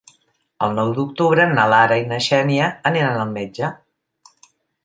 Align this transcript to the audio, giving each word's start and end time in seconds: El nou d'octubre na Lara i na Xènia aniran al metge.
El 0.67 0.71
nou 0.77 0.93
d'octubre 0.99 1.45
na 1.51 1.67
Lara 1.73 1.99
i 2.05 2.07
na 2.13 2.21
Xènia 2.31 2.73
aniran 2.93 3.23
al 3.27 3.37
metge. 3.39 3.73